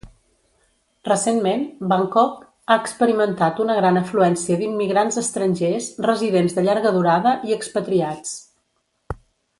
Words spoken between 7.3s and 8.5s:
i expatriats.